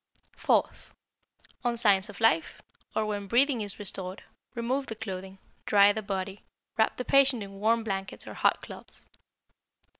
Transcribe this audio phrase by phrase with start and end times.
[0.35, 0.89] Fourth
[1.63, 2.59] On signs of life,
[2.95, 4.23] or when breathing is restored,
[4.55, 6.43] remove the clothing, dry the body,
[6.75, 9.07] wrap the patient in warm blankets or hot cloths.